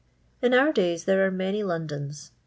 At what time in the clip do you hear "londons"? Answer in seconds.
1.61-2.31